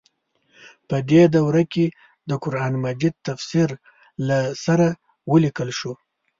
[0.87, 1.85] په دې دوره کې
[2.29, 3.69] د قران مجید تفسیر
[4.27, 4.87] له سره
[5.31, 5.93] ولیکل شو.